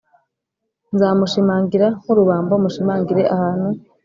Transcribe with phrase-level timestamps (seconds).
[0.93, 3.67] Nzamushimangira nk urubambo mushimangire ahantu